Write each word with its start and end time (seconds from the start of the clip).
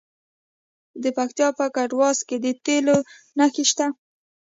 د 1.03 1.05
پکتیکا 1.17 1.47
په 1.59 1.65
کټواز 1.75 2.17
کې 2.27 2.37
د 2.43 2.47
تیلو 2.65 2.97
نښې 3.37 3.63
شته. 3.71 3.87